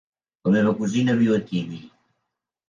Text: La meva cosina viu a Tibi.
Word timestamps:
La 0.47 0.53
meva 0.55 0.71
cosina 0.79 1.15
viu 1.19 1.35
a 1.37 1.39
Tibi. 1.51 1.79